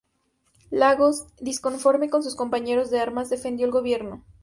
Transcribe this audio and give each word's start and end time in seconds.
Lagos, 0.71 1.27
disconforme 1.39 2.09
con 2.09 2.23
sus 2.23 2.35
compañeros 2.35 2.89
de 2.89 2.99
armas, 2.99 3.29
defendió 3.29 3.67
al 3.67 3.71
gobierno. 3.71 4.25